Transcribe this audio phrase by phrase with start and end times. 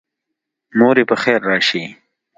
[0.77, 1.83] موري پخیر راشي